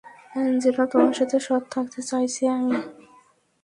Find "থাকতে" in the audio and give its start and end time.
1.73-1.99